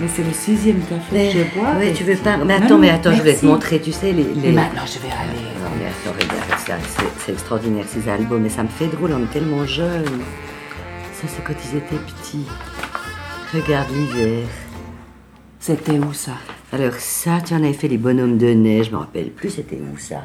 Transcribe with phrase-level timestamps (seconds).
[0.00, 1.74] Mais c'est le sixième café que je bois.
[1.78, 2.36] Oui, tu veux pas.
[2.36, 4.22] Mais Non, attends, mais attends, je vais te montrer, tu sais, les.
[4.22, 5.38] Et les- maintenant, je vais aller.
[5.62, 9.12] Non, mais attends, regarde, ça, c'est- c'est extraordinaire ces albums, mais ça me fait drôle,
[9.12, 10.04] on est tellement jeunes.
[11.12, 12.44] Ça, c'est quand ils étaient petits.
[13.54, 14.46] Regarde l'hiver.
[15.60, 16.32] C'était où ça?
[16.72, 19.76] Alors, ça, tu en avais fait les bonhommes de neige, je me rappelle plus, c'était
[19.80, 20.22] où ça?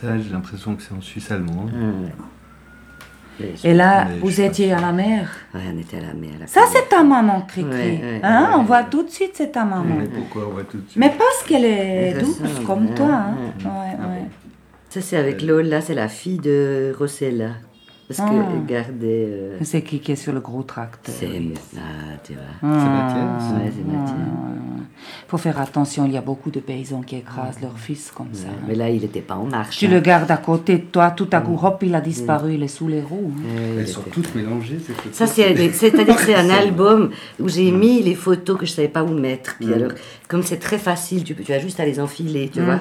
[0.00, 1.70] Ça, j'ai l'impression que c'est en Suisse allemande.
[1.74, 2.08] Les-
[3.64, 5.28] Et là, vous étiez à la mer.
[5.54, 6.30] Ouais, on était à la mer.
[6.46, 7.70] Ça, c'est ta maman, Cricri.
[7.70, 8.64] Ouais, ouais, hein, ouais, on ouais.
[8.66, 9.94] voit tout de suite, c'est ta maman.
[9.98, 12.94] Mais pourquoi on voit tout de suite Mais parce qu'elle est Elle douce ressemble, comme
[12.94, 13.06] toi.
[13.06, 13.34] Hein.
[13.60, 13.70] ouais.
[13.70, 14.22] Ouais, ouais.
[14.88, 17.50] Ça, c'est avec Lola, c'est la fille de Rossella.
[18.08, 18.30] Parce Ah.
[18.30, 19.26] qu'elle gardait.
[19.28, 21.12] euh, C'est qui qui est sur le gros tracteur?
[21.18, 21.26] C'est.
[21.76, 22.42] Ah, tu vois.
[22.60, 25.24] C'est Mathias Ouais, c'est Mathieu.
[25.28, 28.46] faut faire attention, il y a beaucoup de paysans qui écrasent leur fils comme ça.
[28.48, 28.64] hein.
[28.68, 29.78] Mais là, il n'était pas en marche.
[29.78, 29.90] Tu hein.
[29.90, 32.68] le gardes à côté de toi, tout à coup, hop, il a disparu, il est
[32.68, 33.32] sous les roues.
[33.38, 33.48] hein.
[33.74, 35.12] Il Elles sont toutes mélangées, ces photos.
[35.12, 38.88] Ça, c'est, c'est-à-dire que c'est un album où j'ai mis les photos que je savais
[38.88, 39.56] pas où mettre.
[39.60, 39.92] Puis alors,
[40.28, 42.80] comme c'est très facile, tu, peux- tu as juste à les enfiler, tu vois.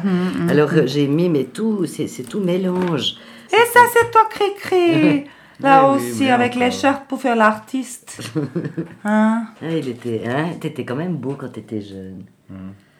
[0.50, 3.16] alors, euh, j'ai mis, mais tout, c'est, c'est tout mélange.
[3.52, 5.26] Et ça, c'est toi, Cricri
[5.62, 6.64] Là Oui, oui, aussi, avec encore.
[6.64, 8.20] l'écharpe pour faire l'artiste.
[9.06, 9.46] Hein?
[9.62, 12.24] Ah, il était, hein, t'étais quand même beau quand t'étais jeune.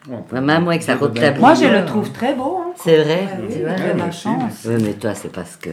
[0.08, 1.40] Ouais, Vraiment, moi, avec sa robe tablière.
[1.40, 2.62] Moi, je le trouve très beau.
[2.64, 2.72] hein.
[2.76, 3.76] C'est vrai, Ah oui, tu vois.
[3.76, 4.64] la Ouais, chance.
[4.66, 5.70] Oui, mais toi, c'est parce que.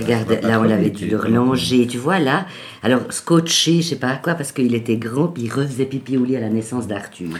[0.00, 2.46] Regarde, là, on l'avait dû le relanger, tu vois, là.
[2.82, 6.24] Alors, scotché, je sais pas quoi, parce qu'il était grand, puis il refaisait pipi au
[6.24, 7.36] lit à la naissance d'Arthur.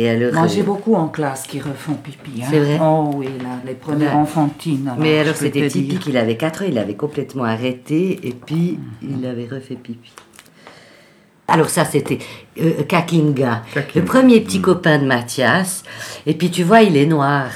[0.00, 0.32] Et alors.
[0.32, 2.40] Moi, euh, j'ai beaucoup en classe qui refont pipi.
[2.42, 2.46] Hein.
[2.48, 4.20] C'est vrai Oh oui, là, les premières Ouais.
[4.20, 4.90] enfantines.
[4.98, 9.26] Mais alors c'était typique, il avait 4 ans, il avait complètement arrêté et puis il
[9.26, 10.12] avait refait pipi.
[11.50, 12.18] Alors ça c'était
[12.60, 13.92] euh, Kakinga, Kakinga.
[13.94, 15.82] le premier petit copain de Mathias.
[16.26, 17.46] Et puis tu vois, il est noir.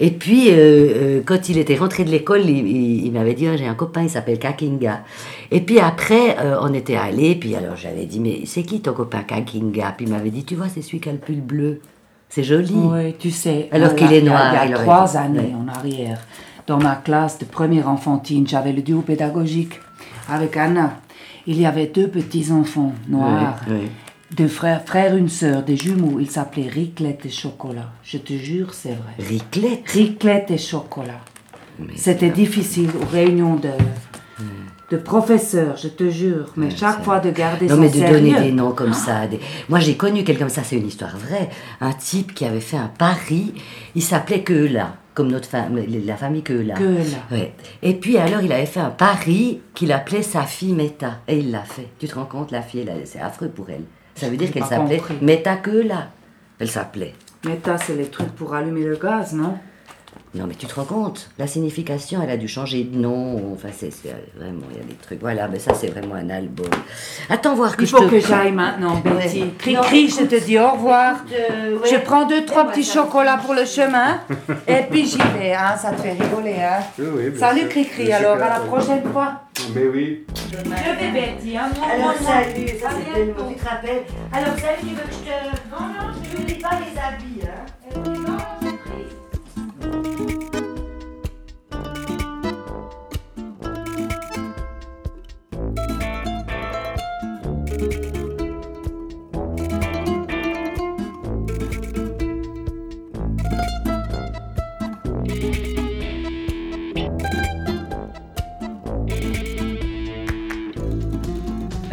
[0.00, 3.46] Et puis euh, euh, quand il était rentré de l'école, il, il- il m'avait dit
[3.46, 5.02] Ah, j'ai un copain, il s'appelle Kakinga.
[5.52, 9.22] Et puis après, on était allés, puis alors j'avais dit mais c'est qui ton copain
[9.22, 9.94] Kakinga?
[9.96, 11.80] Puis il m'avait dit tu vois, c'est celui qui a le pull bleu.
[12.28, 12.74] C'est joli.
[12.74, 13.68] Oui, tu sais.
[13.72, 15.54] Alors qu'il est noir, Il y a il trois années Ouais.
[15.54, 16.18] en arrière,
[16.66, 19.80] dans ma classe de première enfantine, j'avais le duo pédagogique
[20.28, 20.98] avec Anna.
[21.50, 23.58] Il y avait deux petits-enfants noirs,
[24.36, 26.20] deux frères, frères, une sœur, des jumeaux.
[26.20, 27.90] Ils s'appelaient Riclette et Chocolat.
[28.02, 29.14] Je te jure, c'est vrai.
[29.26, 29.88] Riclette?
[29.88, 31.20] Riclette et Chocolat.
[31.96, 33.70] C'était difficile aux réunions de,
[34.90, 36.52] de professeurs, je te jure.
[36.56, 38.20] Mais chaque fois de garder Non, son mais de sérieux.
[38.20, 39.26] donner des noms comme ça.
[39.26, 41.48] des- Moi, j'ai connu quelqu'un comme ça, c'est une histoire vraie.
[41.80, 43.54] Un type qui avait fait un pari,
[43.94, 46.44] il s'appelait Keula, comme notre famille, la famille.
[46.44, 46.74] Keula.
[47.32, 47.52] Ouais.
[47.82, 51.22] Et puis, alors, il avait fait un pari qu'il appelait sa fille Meta.
[51.26, 51.88] Et il l'a fait.
[51.98, 53.82] Tu te rends compte, la fille, c'est affreux pour elle.
[54.14, 55.02] Ça veut dire qu'elle s'appelait.
[55.20, 56.10] Meta Keula.
[56.60, 57.14] Elle s'appelait.
[57.64, 59.58] Ça, c'est les trucs pour allumer le gaz, non?
[60.34, 63.52] Non, mais tu te rends compte La signification, elle a dû changer de nom.
[63.54, 65.20] Enfin, c'est c'est vraiment, il y a des trucs.
[65.20, 66.68] Voilà, mais ça, c'est vraiment un album.
[67.30, 68.10] Attends voir que Il je faut te...
[68.10, 69.42] que j'aille maintenant, Betty.
[69.42, 69.48] Ouais.
[69.58, 71.24] Cri, Non, cri, je te dis au revoir.
[71.32, 74.20] Euh, Je prends deux, trois petits chocolats pour le chemin.
[74.66, 75.76] et puis j'y vais, hein.
[75.76, 76.80] Ça te fait rigoler, hein.
[76.98, 77.68] Oui, oui, bien Salut.
[77.68, 78.12] Cri, cri.
[78.12, 78.46] Alors, super.
[78.52, 79.32] à la prochaine fois.
[79.74, 80.24] Mais oui.
[80.52, 81.68] Je vais, Betty, hein.
[81.90, 84.02] Alors salut, ça c'était le mot, tu te rappelles
[84.32, 85.70] Alors salut, tu veux que je te...
[85.70, 88.54] Non, non, je ne lis pas les habits, hein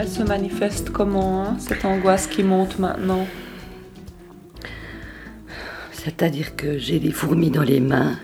[0.05, 3.25] Elle se manifeste comment, hein, cette angoisse qui monte maintenant?
[5.93, 8.19] C'est-à-dire que j'ai des fourmis dans les mains.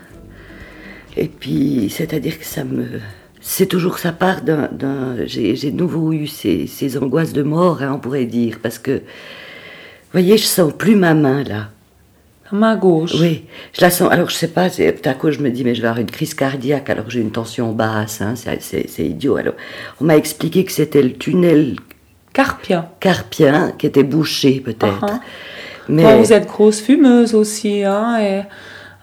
[1.16, 3.00] Et puis, c'est-à-dire que ça me...
[3.40, 5.26] C'est toujours ça part d'un...
[5.26, 8.60] j'ai de nouveau eu ces, ces angoisses de mort, hein, on pourrait dire.
[8.62, 11.70] Parce que, vous voyez, je sens plus ma main, là.
[12.52, 13.14] Main gauche.
[13.18, 14.12] Oui, je la sens.
[14.12, 16.10] Alors, je sais pas, tout à coup, je me dis, mais je vais avoir une
[16.10, 18.20] crise cardiaque alors que j'ai une tension basse.
[18.20, 19.36] Hein, c'est- idiot.
[19.36, 19.54] Alors,
[20.00, 21.76] on m'a expliqué que c'était le tunnel
[22.32, 22.88] Carpien.
[23.00, 25.04] carpien qui était bouché, peut-être.
[25.04, 25.20] Uh-huh.
[25.88, 28.42] Mais Bon, vous êtes grosse fumeuse aussi, hein, et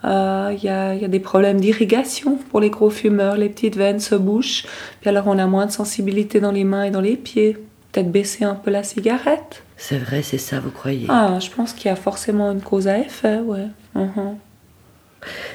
[0.06, 3.36] euh, il y, a, y a des problèmes d'irrigation pour les gros fumeurs.
[3.36, 4.66] Les petites veines se bouchent,
[5.02, 7.58] puis alors on a moins de sensibilité dans les mains et dans les pieds.
[7.92, 9.64] Peut-être baisser un peu la cigarette.
[9.78, 12.88] c'est vrai, c'est ça, vous croyez Ah, je pense qu'il y a forcément une cause
[12.88, 13.68] à effet, ouais.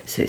[0.04, 0.26] C'est-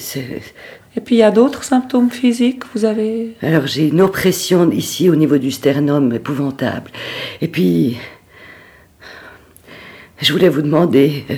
[0.98, 2.63] Et puis il y a d'autres symptômes physiques.
[2.74, 6.90] Vous avez Alors, j'ai une oppression ici au niveau du sternum épouvantable.
[7.42, 7.98] Et puis,
[10.22, 11.25] je voulais vous demander.
[11.31, 11.36] euh,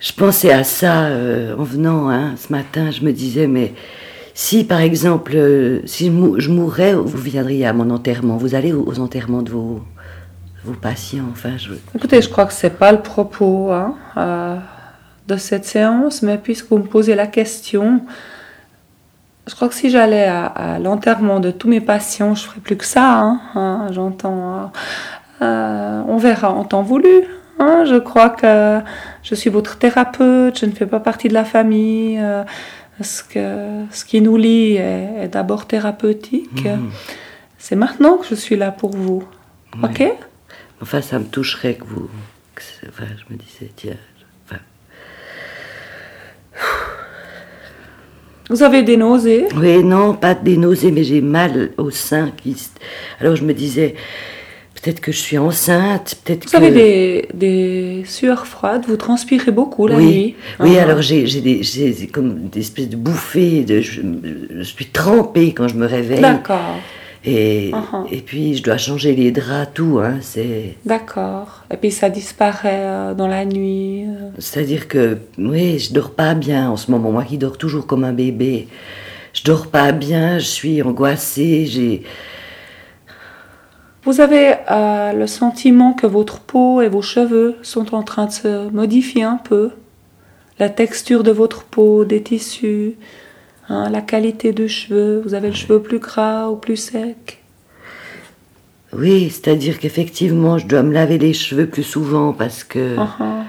[0.00, 2.90] je pensais à ça euh, en venant hein, ce matin.
[2.90, 3.74] Je me disais, mais
[4.38, 8.36] si par exemple, euh, si je, mou- je mourais, vous viendriez à mon enterrement.
[8.36, 9.82] Vous allez aux, enterrements de vos,
[10.80, 11.24] patients.
[11.32, 11.72] Enfin, je...
[11.92, 14.56] Écoutez, je crois que c'est pas le propos hein, euh,
[15.26, 18.02] de cette séance, mais puisque vous me posez la question,
[19.48, 22.84] je crois que si j'allais à, l'enterrement de tous mes patients, je ferais plus que
[22.84, 23.18] ça.
[23.18, 24.70] hein, hein, J'entends.
[25.42, 27.24] euh, on verra en temps voulu.
[27.58, 28.78] je crois que
[29.24, 32.22] je suis votre thérapeute, je ne fais pas partie de la famille.
[33.02, 36.64] Ce, que, ce qui nous lie est, est d'abord thérapeutique.
[36.64, 36.90] Mhm.
[37.58, 39.24] C'est maintenant que je suis là pour vous.
[39.82, 40.02] Ok?
[40.80, 42.08] Enfin, ça me toucherait que vous.
[42.54, 43.96] que enfin, je me disais, tiens.
[44.46, 44.60] enfin,
[48.48, 49.46] Vous avez des nausées?
[49.56, 52.30] Oui, non, pas des nausées, mais j'ai mal au sein.
[52.30, 52.56] Qui...
[53.20, 53.94] Alors je me disais,
[54.80, 56.56] peut-être que je suis enceinte, peut-être Vous que.
[56.56, 60.34] avez des, des sueurs froides, vous transpirez beaucoup la oui, nuit.
[60.60, 60.76] oui.
[60.78, 60.82] Ah.
[60.82, 63.64] Alors j'ai j'ai des, j'ai comme des espèces de bouffées.
[63.64, 64.00] De, je,
[64.58, 66.20] je suis trempée quand je me réveille.
[66.20, 66.76] D'accord,
[67.24, 68.06] Et, Uh-huh.
[68.12, 69.98] et puis je dois changer les draps, tout.
[70.02, 70.76] Hein, c'est.
[70.86, 71.64] d'accord.
[71.72, 74.04] Et puis ça disparaît euh, dans la nuit.
[74.06, 74.30] euh.
[74.38, 77.10] C'est-à-dire que, oui, je dors pas bien en ce moment.
[77.12, 78.68] Moi qui dors toujours comme un bébé,
[79.34, 82.02] je dors pas bien, je suis angoissée, j'ai.
[84.08, 88.30] Vous avez euh, le sentiment que votre peau et vos cheveux sont en train de
[88.32, 89.72] se modifier un peu?
[90.58, 92.94] La texture de votre peau, des tissus,
[93.68, 95.20] hein, la qualité de cheveux.
[95.22, 97.44] Vous avez le cheveu plus gras ou plus sec?
[98.94, 102.96] Oui, c'est-à-dire qu'effectivement, je dois me laver les cheveux plus souvent parce que.
[102.98, 103.44] Ah, ah.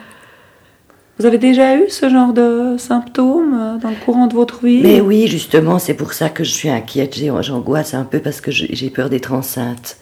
[1.20, 4.82] Vous avez déjà eu ce genre de symptômes euh, dans le courant de votre vie?
[4.84, 8.42] Mais oui, justement, c'est pour ça que je suis inquiète, j'ai- j'angoisse un peu parce
[8.42, 9.96] que j'ai peur d'être enceinte.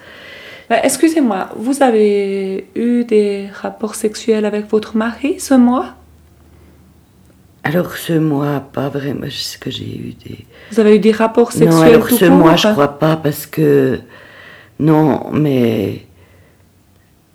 [0.70, 5.96] Bah, Excusez-moi, vous avez eu des rapports sexuels avec votre mari ce mois?
[7.64, 10.46] Alors ce mois, pas vraiment, je sais que j'ai eu des...
[10.72, 14.00] Vous avez eu des rapports sexuels non, alors ce mois, je crois pas parce que...
[14.80, 16.06] Non, mais...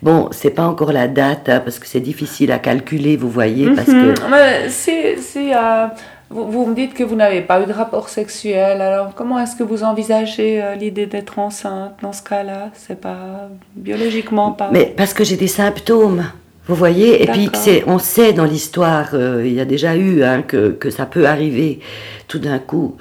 [0.00, 3.70] Bon, c'est pas encore la date, hein, parce que c'est difficile à calculer, vous voyez,
[3.70, 3.92] parce que...
[3.92, 4.30] Mhm.
[4.30, 5.86] Mais si, si, euh,
[6.32, 9.54] vous, vous me dites que vous n'avez pas eu de rapport sexuel, alors comment est-ce
[9.54, 12.70] que vous envisagez euh, l'idée d'être enceinte dans ce cas-là?
[12.74, 14.70] C'est pas biologiquement pas.
[14.72, 16.24] Mais parce que j'ai des symptômes,
[16.66, 17.50] vous voyez, et puis
[17.86, 21.26] on sait dans l'histoire, euh, il y a déjà eu hein, que, que ça peut
[21.26, 21.80] arriver
[22.28, 22.96] tout d'un coup.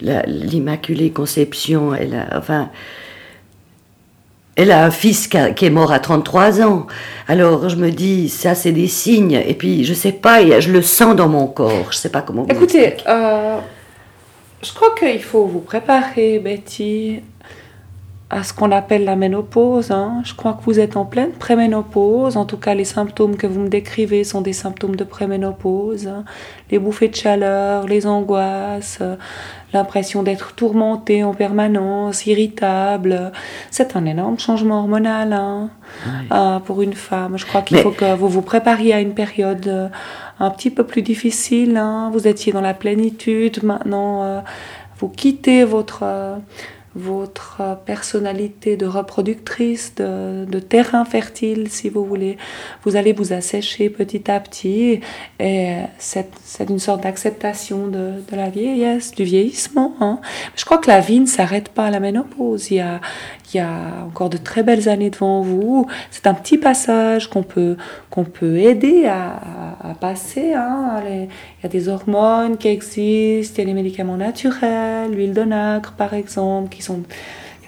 [0.00, 2.70] L'Immaculée Conception, elle a, enfin,
[4.56, 6.86] elle a un fils qui, est mort à 33 ans.
[7.28, 10.82] Alors je me dis, ça c'est des signes, et puis je sais pas, je le
[10.82, 12.46] sens dans mon corps, je sais pas comment.
[12.48, 13.58] Écoutez, euh,
[14.62, 17.20] je crois qu'il faut vous préparer, Betty,
[18.34, 19.92] à ce qu'on appelle la ménopause.
[19.92, 20.20] hein.
[20.24, 22.36] Je crois que vous êtes en pleine préménopause.
[22.36, 26.08] En tout cas, les symptômes que vous me décrivez sont des symptômes de préménopause.
[26.08, 26.24] hein.
[26.72, 29.14] Les bouffées de chaleur, les angoisses, euh,
[29.72, 33.30] l'impression d'être tourmenté en permanence, irritable.
[33.70, 35.70] C'est un énorme changement hormonal hein,
[36.32, 37.38] euh, pour une femme.
[37.38, 39.88] Je crois qu'il Mais- faut que vous vous prépariez à une période euh,
[40.40, 41.76] un petit peu plus difficile.
[41.76, 42.10] hein.
[42.12, 44.40] Vous étiez dans la plénitude, maintenant euh,
[44.98, 46.02] vous quittez votre,
[46.96, 52.36] votre personnalité de reproductrice, de, de terrain fertile, si vous voulez.
[52.84, 55.00] Vous allez vous assécher petit à petit
[55.40, 56.30] et c'est
[56.70, 59.94] une sorte d'acceptation de, de la vieillesse, du vieillissement.
[60.00, 60.20] hein.
[60.56, 62.70] Je crois que la vie ne s'arrête pas à la ménopause.
[62.70, 63.00] Il y a,
[63.52, 65.86] il y a encore de très belles années devant vous.
[66.10, 67.76] C'est un petit passage qu'on peut,
[68.32, 70.54] peut aider à- à passer.
[70.54, 71.02] hein.
[71.06, 71.28] Il
[71.62, 75.92] y a des hormones qui existent, il y a les médicaments naturels, l'huile de nacre
[75.92, 77.02] par exemple, qui sont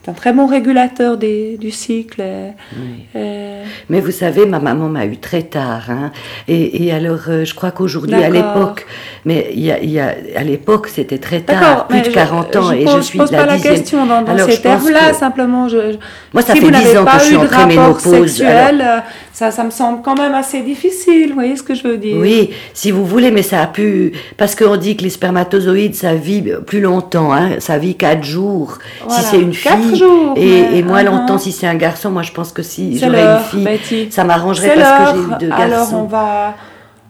[0.08, 2.20] un très bon régulateur des, du cycle.
[2.22, 5.84] et- et- Mais vous savez, ma maman m'a eu très tard.
[5.90, 6.10] hein.
[6.48, 8.86] Et, et alors, euh, je crois qu'aujourd'hui, à l'époque,
[9.25, 12.70] mais y a, y a- à l'époque, c'était très tard, plus de je- 40 ans,
[12.72, 14.60] je et pose, je suis pose la pas la question dans, dans Alors, ces je
[14.62, 15.68] termes-là, que- simplement.
[15.68, 15.96] Je, je-
[16.32, 18.98] Moi, ça si fait vous 10 n'avez ans que je suis en préménopause, sexuel, euh,
[19.32, 21.28] ça, ça me semble quand même assez difficile.
[21.28, 22.16] Vous voyez ce que je veux dire?
[22.18, 24.12] Oui, si vous voulez, mais ça a pu...
[24.36, 28.78] Parce qu'on dit que les spermatozoïdes, ça vit plus longtemps, hein, ça vit 4 jours,
[29.06, 29.95] Voilà, si c'est une fille,
[30.36, 31.06] et, et moins uh-huh.
[31.06, 32.10] longtemps si c'est un garçon.
[32.10, 34.12] Moi, je pense que si C'est j'aurais une fille, Betty.
[34.12, 35.96] ça m'arrangerait parce que j'ai eu deux Alors garçons.
[35.96, 36.54] on va,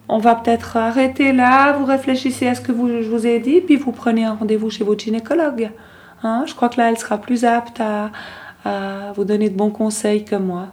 [0.08, 1.72] on va peut-être arrêter là.
[1.74, 4.70] Vous réfléchissez à ce que vous, je vous ai dit, puis vous prenez un rendez-vous
[4.70, 5.70] chez votre gynécologue.
[6.22, 8.10] Hein, je crois que là, elle sera plus apte à,
[8.64, 10.68] à vous donner de bons conseils que moi.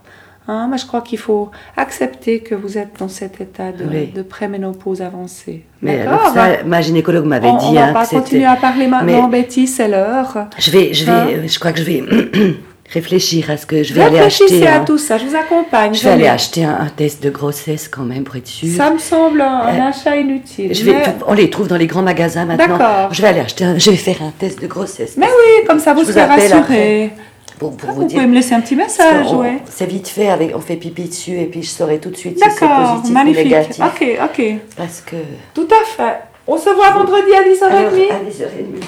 [0.46, 4.06] Hein, je crois qu'il faut accepter que vous êtes dans cet état de, Oui.
[4.14, 5.64] de préménopause avancée.
[5.80, 8.86] Mais alors ça, ma gynécologue m'avait dit on va hein, pas que continuer à parler
[8.86, 10.48] maintenant, Mais- Betty, c'est l'heure.
[10.58, 12.02] Je vais, je vais, Hein euh, je crois que je vais
[12.92, 14.66] réfléchir à ce que je vais aller Réfléchissez acheter.
[14.66, 15.94] à un- tout ça, je vous accompagne.
[15.94, 18.76] Je vais aller acheter un, un test de grossesse quand même pour être sûre.
[18.76, 20.74] Ça me semble un, Euh, achat inutile.
[20.74, 22.76] Je vais, mais- tout- on les trouve dans les grands magasins maintenant.
[22.76, 23.14] D'accord.
[23.14, 25.14] Je vais aller acheter, un- je vais faire un test de grossesse.
[25.16, 27.10] Mais oui, comme ça vous Je serez rassuré.
[27.58, 28.18] Pour, pour Ah, vous, vous dire.
[28.18, 29.58] pouvez me laisser un petit message, ouais.
[29.66, 32.36] C'est vite fait, avec, on fait pipi dessus et puis je saurai tout de suite
[32.38, 33.44] si c'est D'accord, positif ou magnifique.
[33.44, 33.84] négatif.
[33.84, 34.44] Ok, ok.
[34.76, 35.16] Parce que.
[35.54, 36.18] Tout à fait.
[36.46, 37.66] On se voit vendredi à 10h30.
[37.66, 38.84] Alors, à 10h30.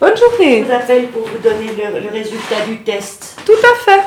[0.00, 0.60] Bonne journée.
[0.60, 3.38] Je vous appelle pour vous donner le, le résultat du test.
[3.46, 4.02] Tout à fait.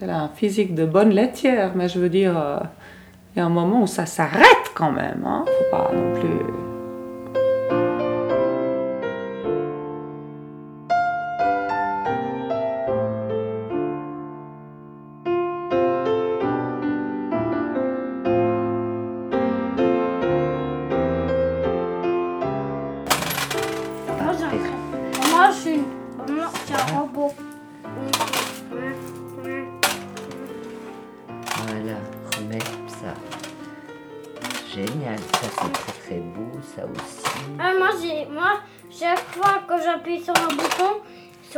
[0.00, 2.58] Elle a un physique de bonne laitière, mais je veux dire, euh,
[3.34, 4.44] il y a un moment où ça s'arrête
[4.78, 5.24] quand même.
[5.26, 5.44] Hein.
[5.46, 6.67] Faut pas non plus.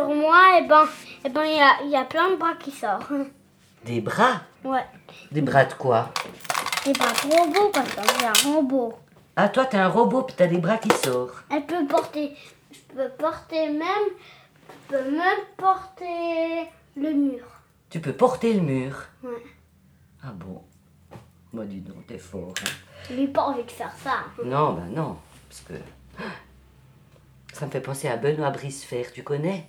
[0.01, 0.85] Sur moi, et ben,
[1.25, 3.13] et ben, il y a, y a plein de bras qui sortent.
[3.85, 4.43] Des bras?
[4.65, 4.85] Ouais.
[5.31, 6.11] Des bras de quoi?
[6.87, 8.99] Et pas de robot, parce que j'ai un robot.
[9.37, 11.45] Ah, toi t'es un robot puis t'as des bras qui sortent.
[11.51, 12.37] Elle peut porter...
[12.73, 14.09] Je peux porter même...
[14.91, 17.45] Je peux même porter le mur.
[17.89, 18.97] Tu peux porter le mur?
[19.23, 19.31] Ouais.
[20.23, 20.63] Ah bon?
[21.53, 22.53] Moi, dis donc, t'es fort.
[22.63, 22.71] hein.
[23.09, 24.25] J'ai pas envie de faire ça.
[24.45, 25.17] Non, ben non,
[25.49, 25.75] parce que
[27.55, 29.69] ça me fait penser à Benoît Brisefer, tu connais?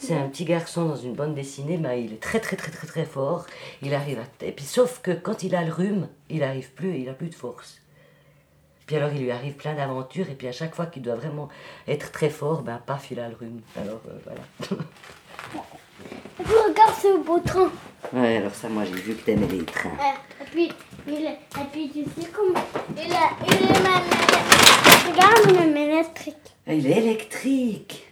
[0.00, 2.86] C'est un petit garçon dans une bande dessinée, ben, il est très très très très
[2.86, 3.46] très fort.
[3.82, 4.44] Il arrive à...
[4.44, 7.28] Et puis sauf que quand il a le rhume, il arrive plus, il a plus
[7.30, 7.80] de force.
[8.86, 11.48] Puis alors il lui arrive plein d'aventures et puis à chaque fois qu'il doit vraiment
[11.88, 13.60] être très fort, ben paf, il a le rhume.
[13.76, 14.40] Alors euh, voilà.
[16.40, 17.70] Et puis, regarde ce beau train.
[18.12, 19.90] ouais, alors ça moi j'ai vu que t'aimais les trains.
[19.90, 20.72] Euh, Et puis,
[21.08, 22.60] il est, et puis tu sais comment
[22.96, 23.06] il est,
[23.48, 26.36] il est même, regarde même électrique.
[26.66, 28.06] Ah, Il est électrique.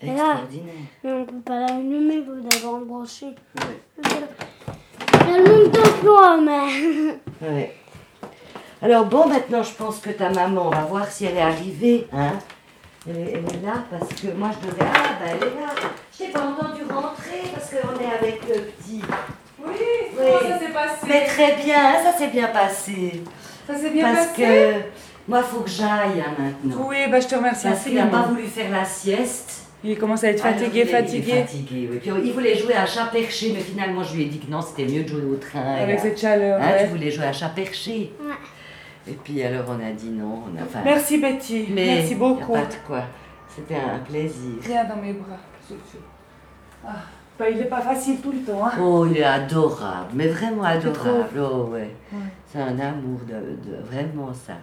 [0.00, 0.74] Extraordinaire.
[1.02, 3.34] Mais on peut pas l'allumer, vous d'abord le brancher.
[3.56, 7.46] Il y a le d'emploi, mais...
[7.46, 7.74] Ouais.
[8.80, 12.06] Alors bon, maintenant je pense que ta maman, on va voir si elle est arrivée.
[12.12, 12.34] Hein
[13.08, 14.82] elle, est, elle est là parce que moi je devais...
[14.82, 15.74] Ah, bah elle est là.
[16.12, 19.02] Je t'ai pas entendu rentrer parce qu'on est avec le petit.
[19.64, 19.74] Oui,
[20.16, 21.06] comment ça s'est passé?
[21.08, 23.22] Mais très bien, ça s'est bien passé.
[23.66, 24.72] Ça s'est parce que
[25.26, 26.86] moi, faut que j'aille hein, maintenant.
[26.88, 29.67] Oui, bah, je te remercie Parce qu'il n'a pas voulu faire la sieste.
[29.84, 31.32] Il commence à être Alors, fatigué, il est- il est fatigué.
[31.32, 31.98] fatigué, oui.
[32.00, 34.60] Puis il voulait jouer à chat perché, mais finalement je lui ai dit que non,
[34.60, 35.60] c'était mieux de jouer au train.
[35.76, 36.60] Avec cette chaleur.
[36.60, 36.84] Hein, ouais.
[36.84, 38.12] tu voulais jouer à chat perché.
[38.20, 38.32] Ouais.
[39.10, 40.42] Et puis alors on a dit non.
[40.52, 42.54] On a, enfin, Merci Betty, mais merci beaucoup.
[42.54, 43.02] a pas de quoi.
[43.54, 44.54] C'était un plaisir.
[44.62, 45.36] Viens dans mes bras.
[46.86, 46.90] Ah,
[47.38, 48.66] bah, il n'est pas facile tout le temps.
[48.66, 48.72] Hein.
[48.80, 51.38] Oh, il est adorable, mais vraiment adorable.
[51.40, 51.94] Oh, ouais.
[52.12, 52.18] Ouais.
[52.46, 54.54] C'est un amour de, de vraiment ça.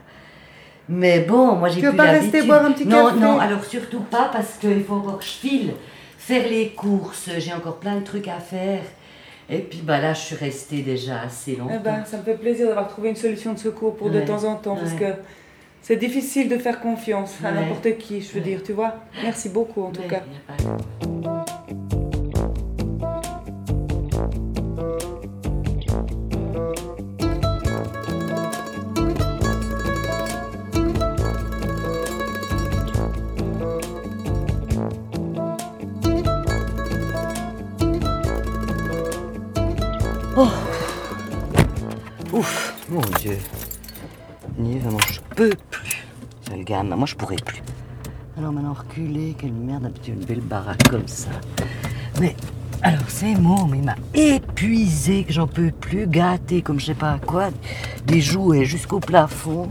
[0.87, 2.47] Mais bon, moi j'ai Tu veux plus pas rester l'habitude.
[2.47, 5.29] boire un petit non, café Non, alors surtout pas parce qu'il faut encore que je
[5.29, 5.73] file
[6.17, 7.29] faire les courses.
[7.39, 8.81] J'ai encore plein de trucs à faire.
[9.49, 11.73] Et puis bah là, je suis restée déjà assez longtemps.
[11.75, 14.43] Eh ben, ça me fait plaisir d'avoir trouvé une solution de secours pour de temps
[14.43, 15.05] en temps, parce que
[15.81, 17.61] c'est difficile de faire confiance à Ouais.
[17.61, 18.95] n'importe qui, je veux dire, tu vois.
[19.21, 20.23] Merci beaucoup en tout cas.
[42.33, 43.37] Ouf, mon Dieu.
[44.57, 46.05] Ni vraiment, je peux plus.
[46.41, 47.63] C'est le gamin, moi je pourrais plus.
[48.37, 51.29] Alors maintenant reculer, quelle merde, une belle baraque comme ça.
[52.19, 52.35] Mais
[52.81, 56.95] alors ces mots, mais il m'a épuisé, que j'en peux plus, gâté comme je sais
[56.95, 57.51] pas quoi,
[58.05, 59.69] des jouets jusqu'au plafond.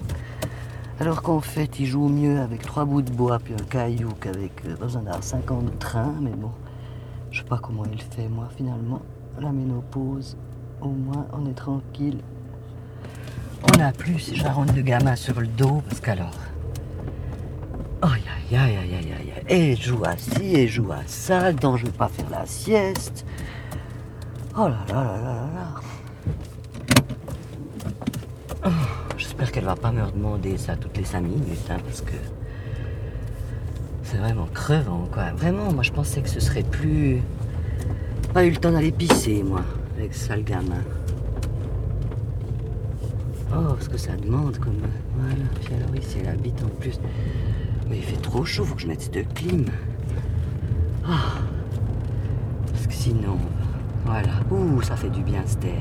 [0.99, 4.53] Alors qu'en fait, il joue mieux avec trois bouts de bois puis un caillou qu'avec
[4.65, 6.53] euh, besoin d'avoir 50 trains, mais bon,
[7.31, 9.03] je sais pas comment il fait, moi finalement.
[9.41, 10.37] La ménopause,
[10.81, 12.19] au moins on est tranquille.
[13.73, 16.39] On n'a plus ces charentes de gamin sur le dos, parce qu'alors.
[18.03, 19.43] Aïe aïe aïe aïe aïe aïe.
[19.49, 22.45] Et je joue à ci, et joue à ça, donc je vais pas faire la
[22.45, 23.25] sieste.
[24.57, 25.75] Oh là là là là là là.
[28.67, 28.69] Oh,
[29.17, 32.13] J'espère qu'elle va pas me redemander ça toutes les cinq minutes, hein, parce que.
[34.03, 35.33] C'est vraiment crevant, quoi.
[35.33, 37.23] Vraiment, moi je pensais que ce serait plus.
[38.35, 39.63] Pas eu le temps d'aller pisser, moi,
[40.05, 40.83] avec ça, le gamin.
[43.57, 44.83] Oh, ce que ça demande comme.
[45.17, 47.01] Voilà, puis alors ici, elle habite en plus.
[47.89, 49.65] Mais il fait trop chaud, faut que je mette cette clim.
[51.07, 51.39] Ah.
[52.71, 53.39] Parce que sinon,
[54.05, 54.29] voilà.
[54.51, 55.73] Ouh, ça fait du bien cette terre.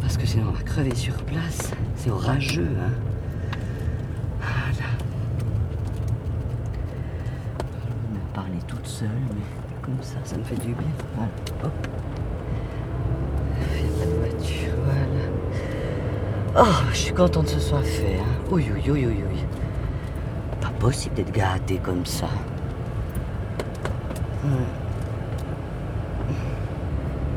[0.00, 1.70] Parce que sinon, on va crever sur place.
[1.94, 2.90] C'est orageux, hein.
[4.40, 4.88] Voilà.
[7.70, 10.92] Je vais me parler toute seule, mais comme ça, ça me fait du bien.
[11.14, 11.30] Voilà,
[11.62, 11.97] hop.
[16.60, 18.16] Oh, je suis contente que ce soit fait.
[18.18, 18.42] Hein.
[18.50, 19.44] Oui, oui, oui, oui, oui.
[20.60, 22.26] Pas possible d'être gâté comme ça.
[24.44, 24.64] Hum.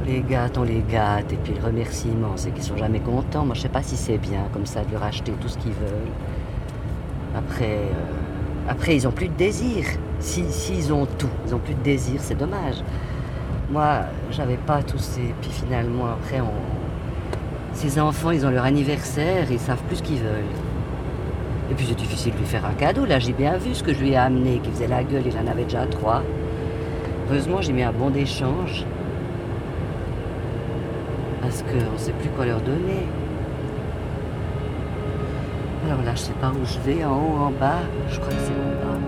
[0.07, 3.45] Les gâtes, on les gâte, et puis le remerciement, c'est qu'ils sont jamais contents.
[3.45, 5.73] Moi, je sais pas si c'est bien comme ça de leur acheter tout ce qu'ils
[5.73, 6.11] veulent.
[7.35, 9.85] Après, euh, après, ils ont plus de désir.
[10.19, 12.83] S'ils si, s'ils ont tout, ils ont plus de désir, c'est dommage.
[13.69, 13.99] Moi,
[14.31, 15.35] j'avais pas tous ces.
[15.41, 16.80] Puis finalement, après, on...
[17.73, 20.55] ces enfants, ils ont leur anniversaire, ils savent plus ce qu'ils veulent.
[21.71, 23.05] Et puis c'est difficile de lui faire un cadeau.
[23.05, 25.37] Là, j'ai bien vu ce que je lui ai amené, qui faisait la gueule, il
[25.37, 26.21] en avait déjà trois.
[27.29, 28.85] Heureusement, j'ai mis un bon d'échange.
[31.41, 33.07] Parce qu'on ne sait plus quoi leur donner.
[35.85, 37.79] Alors là, je sais pas où je vais, en haut, en bas.
[38.09, 38.99] Je crois que c'est en bas.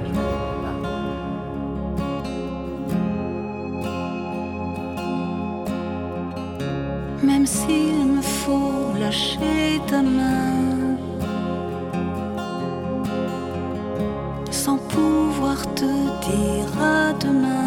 [7.24, 7.46] Même
[8.04, 10.98] s'il me faut lâcher ta main
[14.52, 15.92] sans pouvoir te
[16.26, 17.63] dire à demain.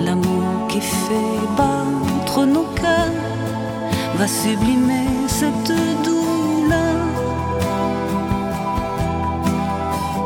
[0.00, 3.22] L'amour qui fait battre nos cœurs
[4.16, 7.06] va sublimer cette douleur.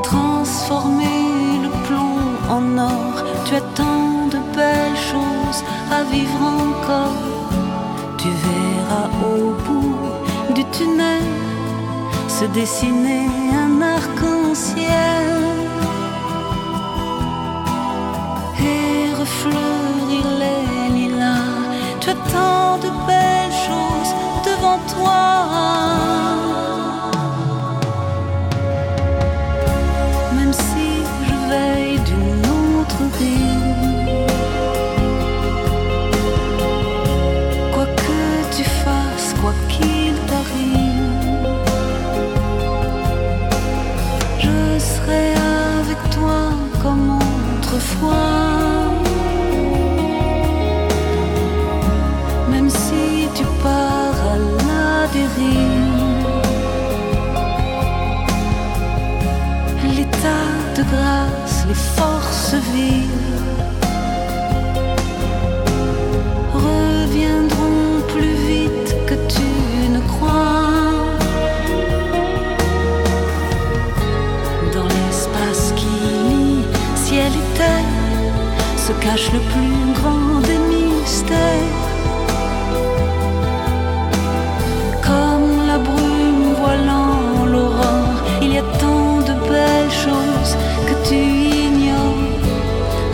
[0.02, 7.22] Transformer le plomb en or, tu as tant de belles choses à vivre encore.
[8.16, 11.22] Tu verras au bout du tunnel
[12.28, 13.68] se dessiner un
[18.61, 21.57] et refleurir les lilas.
[22.01, 24.12] Tu as tant de belles choses
[24.49, 25.27] devant toi.
[52.50, 55.96] Même si tu pars à la dérive.
[59.96, 63.26] L'état de grâce, les forces vives
[66.52, 67.45] reviendront
[79.07, 81.85] cache le plus grand des mystères.
[85.09, 90.55] Comme la brume voilant l'aurore, il y a tant de belles choses
[90.88, 91.21] que tu
[91.69, 92.47] ignores.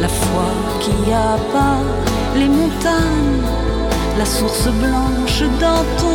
[0.05, 0.51] La foi
[0.83, 0.95] qui
[1.31, 1.85] abat
[2.41, 3.43] les montagnes,
[4.19, 6.12] la source blanche dans ton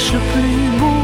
[0.00, 0.99] le temps qui